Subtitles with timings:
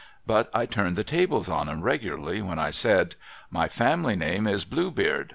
[0.25, 3.13] But I turned the tables on 'em regularly, when I said:'
[3.51, 5.29] My family name is Blue Beard.